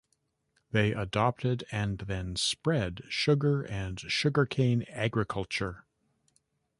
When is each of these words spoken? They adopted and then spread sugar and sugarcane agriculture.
They 0.71 0.93
adopted 0.93 1.63
and 1.71 1.99
then 1.99 2.35
spread 2.35 3.03
sugar 3.07 3.61
and 3.61 3.99
sugarcane 3.99 4.81
agriculture. 4.89 5.85